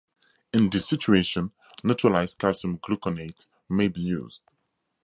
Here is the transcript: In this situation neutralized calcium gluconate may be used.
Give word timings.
In 0.51 0.71
this 0.71 0.87
situation 0.87 1.51
neutralized 1.83 2.39
calcium 2.39 2.79
gluconate 2.79 3.45
may 3.69 3.87
be 3.87 4.01
used. 4.01 4.41